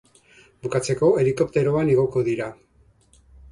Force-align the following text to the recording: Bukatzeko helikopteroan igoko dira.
Bukatzeko 0.63 1.09
helikopteroan 1.19 1.93
igoko 1.97 2.25
dira. 2.31 2.51